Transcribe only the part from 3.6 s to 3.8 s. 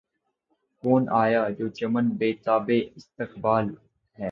ہے!